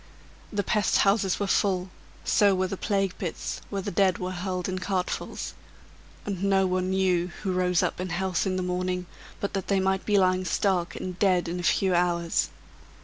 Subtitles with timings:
[0.51, 1.91] The pest houses were full,
[2.25, 5.53] so were the plague pits, where the dead were hurled in cartfuls;
[6.25, 9.05] and no one knew who rose up in health in the morning
[9.39, 12.49] but that they might be lying stark and dead in a few hours.